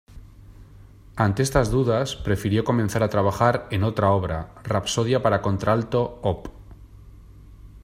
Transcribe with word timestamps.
Ante 1.15 1.43
estas 1.43 1.69
dudas, 1.69 2.15
prefirió 2.15 2.63
comenzar 2.63 3.03
a 3.03 3.09
trabajar 3.09 3.67
en 3.69 3.83
otra 3.83 4.09
obra, 4.09 4.51
"Rapsodia 4.63 5.21
para 5.21 5.43
contralto", 5.43 6.19
Op. 6.23 6.47